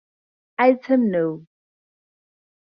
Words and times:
Item 0.57 1.11
no. 1.11 1.45